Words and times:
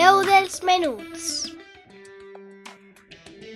veu 0.00 0.22
dels 0.24 0.62
menuts. 0.64 1.24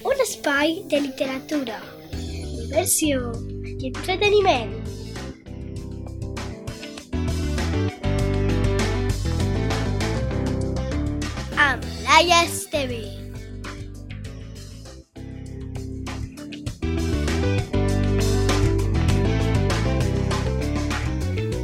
Un 0.05 0.19
espai 0.25 0.75
de 0.93 0.99
literatura, 1.01 1.79
diversió 2.13 3.31
i 3.65 3.89
entreteniment. 3.89 4.75
Amb 11.69 11.89
Laia 12.05 12.43
Esteve. 12.45 13.01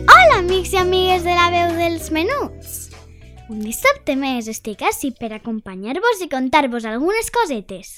Hola, 0.09 0.41
amics 0.41 0.73
i 0.73 0.81
amigues 0.87 1.29
de 1.29 1.37
la 1.37 1.51
veu 1.59 1.77
dels 1.83 2.09
menuts! 2.17 2.60
Un 3.51 3.65
dissabte 3.67 4.15
més 4.15 4.47
estic 4.47 4.85
així 4.87 5.09
per 5.19 5.33
acompanyar-vos 5.35 6.21
i 6.23 6.29
contar-vos 6.31 6.85
algunes 6.87 7.33
cosetes. 7.35 7.89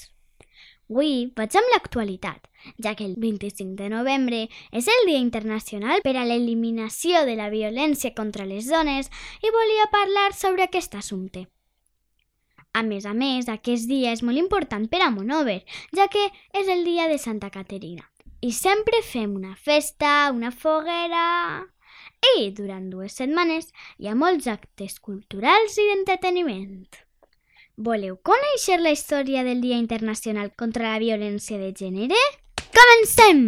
Avui 0.89 1.27
vaig 1.37 1.53
amb 1.59 1.69
l'actualitat, 1.73 2.47
ja 2.81 2.95
que 2.97 3.05
el 3.05 3.13
25 3.21 3.77
de 3.77 3.89
novembre 3.93 4.39
és 4.79 4.87
el 4.89 5.05
Dia 5.05 5.19
Internacional 5.21 6.01
per 6.05 6.15
a 6.17 6.23
l'Eliminació 6.25 7.21
de 7.27 7.35
la 7.37 7.51
Violència 7.53 8.15
contra 8.17 8.47
les 8.49 8.71
Dones 8.71 9.11
i 9.45 9.53
volia 9.53 9.91
parlar 9.93 10.31
sobre 10.33 10.65
aquest 10.65 10.97
assumpte. 10.97 11.45
A 12.73 12.81
més 12.81 13.05
a 13.05 13.13
més, 13.13 13.45
aquest 13.45 13.85
dia 13.89 14.15
és 14.17 14.25
molt 14.25 14.41
important 14.41 14.89
per 14.89 15.03
a 15.05 15.11
Monover, 15.13 15.59
ja 15.93 16.09
que 16.09 16.25
és 16.57 16.65
el 16.65 16.81
dia 16.89 17.05
de 17.13 17.21
Santa 17.21 17.53
Caterina. 17.53 18.09
I 18.41 18.49
sempre 18.57 19.05
fem 19.05 19.37
una 19.37 19.53
festa, 19.53 20.31
una 20.33 20.49
foguera... 20.49 21.72
I 22.23 22.51
durant 22.55 22.89
dues 22.89 23.17
setmanes 23.19 23.71
hi 23.99 24.07
ha 24.07 24.15
molts 24.15 24.47
actes 24.47 24.99
culturals 25.03 25.75
i 25.77 25.87
d'entreteniment. 25.89 26.85
Voleu 27.75 28.19
conèixer 28.29 28.79
la 28.79 28.93
història 28.93 29.43
del 29.43 29.61
Dia 29.61 29.79
Internacional 29.81 30.53
contra 30.55 30.91
la 30.93 31.01
Violència 31.01 31.57
de 31.57 31.71
Gènere? 31.73 32.19
Comencem! 32.73 33.47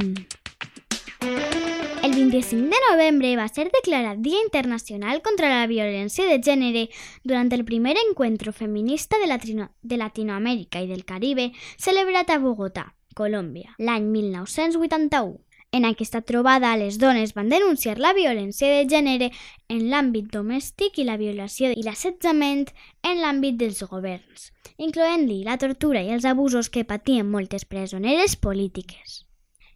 El 2.06 2.14
25 2.14 2.70
de 2.74 2.82
novembre 2.90 3.32
va 3.38 3.48
ser 3.50 3.68
declarat 3.74 4.20
Dia 4.26 4.42
Internacional 4.44 5.22
contra 5.26 5.50
la 5.50 5.70
Violència 5.70 6.28
de 6.30 6.42
Gènere 6.42 6.84
durant 7.24 7.54
el 7.54 7.66
primer 7.66 7.96
encuentro 8.02 8.54
feminista 8.54 9.18
de, 9.22 9.30
Latino 9.32 9.70
de 9.82 9.98
Latinoamèrica 9.98 10.82
i 10.82 10.90
del 10.92 11.06
Caribe 11.06 11.52
celebrat 11.78 12.30
a 12.30 12.38
Bogotà, 12.42 12.92
Colòmbia, 13.16 13.74
l'any 13.80 14.10
1981. 14.12 15.45
En 15.76 15.84
aquesta 15.84 16.22
trobada, 16.22 16.70
les 16.80 16.98
dones 17.02 17.34
van 17.36 17.50
denunciar 17.52 17.98
la 18.00 18.14
violència 18.16 18.70
de 18.72 18.86
gènere 18.88 19.28
en 19.68 19.82
l'àmbit 19.92 20.30
domèstic 20.32 21.02
i 21.02 21.06
la 21.10 21.18
violació 21.20 21.74
i 21.76 21.84
l'assetjament 21.84 22.64
en 23.04 23.20
l'àmbit 23.20 23.58
dels 23.60 23.84
governs, 23.92 24.54
incloent-hi 24.88 25.42
la 25.44 25.58
tortura 25.60 26.00
i 26.00 26.16
els 26.16 26.30
abusos 26.32 26.72
que 26.72 26.88
patien 26.88 27.28
moltes 27.28 27.68
presoneres 27.68 28.38
polítiques. 28.40 29.26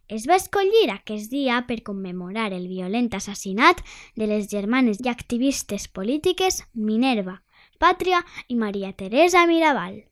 Es 0.08 0.24
va 0.30 0.40
escollir 0.40 0.88
aquest 0.88 1.28
dia 1.36 1.60
per 1.68 1.82
commemorar 1.84 2.48
el 2.56 2.64
violent 2.72 3.12
assassinat 3.20 3.84
de 4.16 4.30
les 4.32 4.48
germanes 4.48 5.04
i 5.04 5.12
activistes 5.12 5.84
polítiques 6.00 6.62
Minerva, 6.72 7.42
Pàtria 7.76 8.24
i 8.48 8.56
Maria 8.56 8.96
Teresa 8.96 9.44
Mirabal 9.44 10.06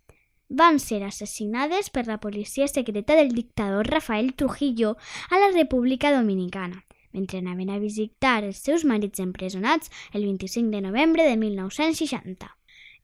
van 0.48 0.80
ser 0.80 1.02
assassinades 1.04 1.90
per 1.90 2.06
la 2.06 2.18
policia 2.18 2.66
secreta 2.68 3.14
del 3.14 3.32
dictador 3.32 3.86
Rafael 3.86 4.34
Trujillo 4.34 4.96
a 5.30 5.38
la 5.38 5.50
República 5.52 6.12
Dominicana, 6.12 6.84
mentre 7.12 7.38
anaven 7.38 7.70
a 7.70 7.78
visitar 7.78 8.44
els 8.44 8.58
seus 8.58 8.84
marits 8.84 9.20
empresonats 9.20 9.90
el 10.12 10.24
25 10.24 10.70
de 10.70 10.80
novembre 10.80 11.24
de 11.28 11.36
1960. 11.36 12.48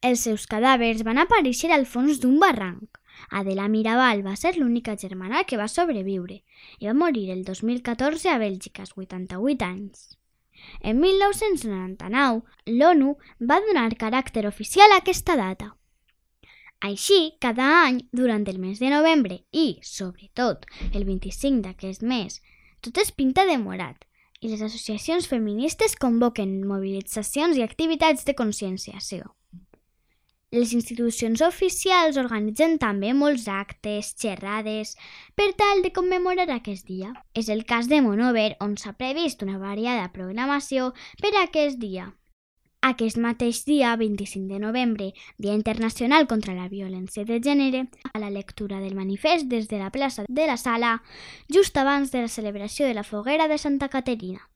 Els 0.03 0.21
seus 0.21 0.49
cadàvers 0.49 1.05
van 1.05 1.21
aparèixer 1.21 1.71
al 1.73 1.87
fons 1.87 2.21
d'un 2.21 2.41
barranc. 2.41 2.99
Adela 3.31 3.69
Mirabal 3.69 4.25
va 4.27 4.35
ser 4.37 4.57
l'única 4.57 4.97
germana 4.97 5.45
que 5.45 5.57
va 5.57 5.69
sobreviure 5.69 6.43
i 6.81 6.89
va 6.89 6.97
morir 6.99 7.31
el 7.31 7.45
2014 7.45 8.29
a 8.29 8.39
Bèlgica, 8.43 8.83
als 8.83 8.93
88 8.97 9.65
anys. 9.65 10.19
En 10.81 11.01
1999, 11.01 12.43
l'ONU 12.67 13.17
va 13.41 13.61
donar 13.69 13.89
caràcter 14.01 14.47
oficial 14.49 14.93
a 14.93 15.01
aquesta 15.03 15.37
data. 15.37 15.75
Així, 16.81 17.37
cada 17.41 17.67
any, 17.85 18.01
durant 18.13 18.45
el 18.51 18.59
mes 18.61 18.81
de 18.83 18.91
novembre 18.93 19.41
i, 19.53 19.79
sobretot, 19.83 20.67
el 20.93 21.05
25 21.05 21.63
d'aquest 21.65 22.03
mes, 22.03 22.41
tot 22.85 22.99
es 23.01 23.13
pinta 23.13 23.47
de 23.49 23.57
morat 23.59 24.05
i 24.45 24.51
les 24.51 24.61
associacions 24.61 25.27
feministes 25.31 25.97
convoquen 25.97 26.59
mobilitzacions 26.69 27.57
i 27.57 27.65
activitats 27.65 28.27
de 28.29 28.35
conscienciació. 28.37 29.33
Les 30.55 30.71
institucions 30.77 31.41
oficials 31.43 32.19
organitzen 32.21 32.77
també 32.79 33.09
molts 33.17 33.49
actes, 33.51 34.13
xerrades, 34.21 34.93
per 35.35 35.49
tal 35.59 35.83
de 35.83 35.91
commemorar 35.97 36.47
aquest 36.55 36.87
dia. 36.87 37.11
És 37.35 37.49
el 37.51 37.65
cas 37.67 37.89
de 37.91 37.99
Monover, 38.05 38.53
on 38.63 38.77
s'ha 38.79 38.93
previst 39.01 39.43
una 39.43 39.59
variada 39.59 40.13
programació 40.15 40.93
per 41.23 41.33
a 41.35 41.49
aquest 41.49 41.81
dia. 41.83 42.13
Aquest 42.85 43.17
mateix 43.17 43.63
dia, 43.65 43.95
25 43.97 44.53
de 44.53 44.59
novembre, 44.61 45.15
Dia 45.39 45.55
Internacional 45.55 46.27
contra 46.29 46.53
la 46.53 46.69
Violència 46.69 47.25
de 47.25 47.39
Gènere, 47.41 47.87
a 48.13 48.21
la 48.21 48.29
lectura 48.29 48.77
del 48.83 48.93
manifest 48.95 49.47
des 49.49 49.71
de 49.71 49.79
la 49.81 49.89
plaça 49.89 50.27
de 50.29 50.45
la 50.47 50.59
Sala, 50.61 50.99
just 51.49 51.79
abans 51.81 52.13
de 52.13 52.21
la 52.21 52.29
celebració 52.29 52.85
de 52.85 52.93
la 52.93 53.07
foguera 53.09 53.49
de 53.49 53.57
Santa 53.57 53.89
Caterina. 53.89 54.51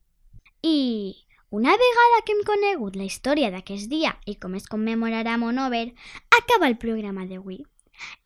I 0.61 1.25
una 1.49 1.73
vegada 1.73 2.21
que 2.27 2.37
hem 2.37 2.45
conegut 2.45 3.01
la 3.01 3.09
història 3.09 3.49
d'aquest 3.49 3.89
dia 3.89 4.13
i 4.27 4.37
com 4.37 4.61
es 4.61 4.69
commemorarà 4.69 5.39
Monover, 5.41 5.95
acaba 6.29 6.69
el 6.69 6.77
programa 6.77 7.25
d'avui. 7.25 7.63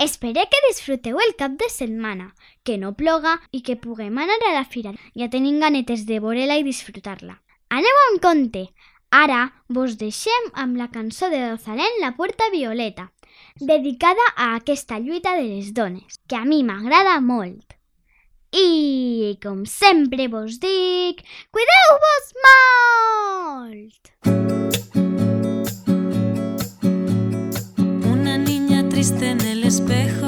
Espero 0.02 0.42
que 0.50 0.66
disfruteu 0.66 1.22
el 1.22 1.36
cap 1.38 1.54
de 1.62 1.70
setmana, 1.70 2.32
que 2.64 2.74
no 2.74 2.96
ploga 2.98 3.38
i 3.52 3.62
que 3.62 3.78
puguem 3.78 4.18
anar 4.18 4.42
a 4.48 4.56
la 4.58 4.66
fira. 4.66 4.98
Ja 5.14 5.30
tenim 5.30 5.62
ganetes 5.62 6.08
de 6.10 6.18
veure-la 6.18 6.58
i 6.58 6.66
disfrutar-la. 6.66 7.38
Aneu 7.70 8.02
amb 8.10 8.18
compte! 8.20 8.72
Ara 9.12 9.52
vos 9.68 9.98
deixem 10.00 10.46
amb 10.56 10.78
la 10.80 10.86
cançó 10.88 11.28
de 11.28 11.36
Dozalén 11.50 11.98
La 12.00 12.14
Puerta 12.16 12.46
Violeta, 12.50 13.10
dedicada 13.60 14.24
a 14.36 14.54
aquesta 14.56 14.98
lluita 14.98 15.34
de 15.36 15.42
les 15.50 15.74
dones, 15.76 16.16
que 16.26 16.36
a 16.36 16.46
mi 16.48 16.62
m'agrada 16.64 17.20
molt. 17.20 17.76
I, 18.56 19.36
com 19.44 19.66
sempre 19.68 20.28
vos 20.32 20.56
dic, 20.64 21.20
cuideu-vos 21.52 22.32
molt! 22.46 24.02
Una 28.08 28.38
niña 28.38 28.88
triste 28.88 29.28
en 29.28 29.40
el 29.42 29.64
espejo 29.64 30.21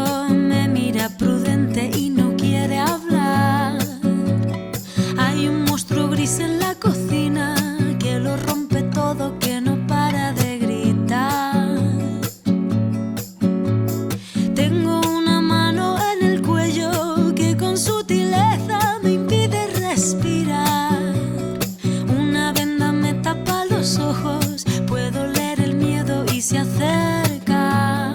se 26.45 26.59
acerca. 26.59 28.15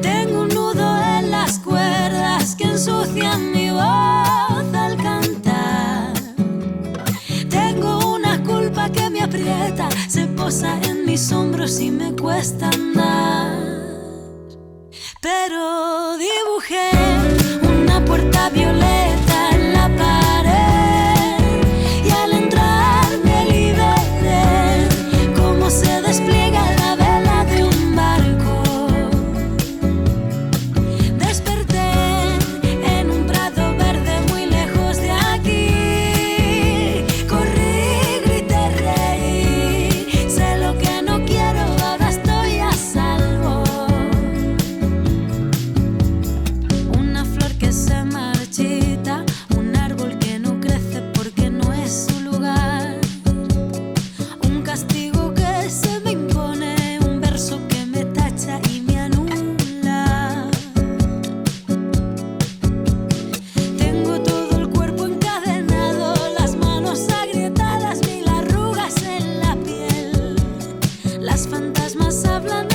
Tengo 0.00 0.40
un 0.40 0.48
nudo 0.48 1.02
en 1.18 1.30
las 1.30 1.58
cuerdas 1.58 2.56
que 2.56 2.64
ensucian 2.64 3.52
mi 3.52 3.68
voz 3.68 4.74
al 4.74 4.96
cantar. 4.96 6.14
Tengo 7.50 8.14
una 8.14 8.42
culpa 8.44 8.88
que 8.90 9.10
me 9.10 9.20
aprieta, 9.20 9.90
se 10.08 10.24
posa 10.26 10.80
en 10.80 11.04
mis 11.04 11.30
hombros 11.32 11.78
y 11.80 11.90
me 11.90 12.16
cuesta 12.16 12.70
andar. 12.70 13.58
Pero 15.20 16.03
fantasmas 71.74 72.24
hablan 72.24 72.73